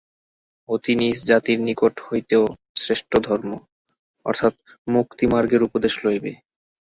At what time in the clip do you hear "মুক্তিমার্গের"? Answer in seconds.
4.87-5.61